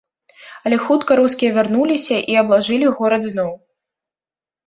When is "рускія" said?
1.19-1.51